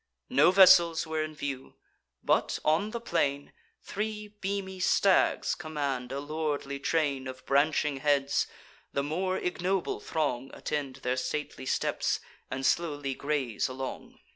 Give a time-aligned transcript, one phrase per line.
[0.31, 1.75] No vessels were in view;
[2.23, 3.53] but, on the plain,
[3.83, 8.47] Three beamy stags command a lordly train Of branching heads:
[8.93, 12.19] the more ignoble throng Attend their stately steps,
[12.49, 14.17] and slowly graze along.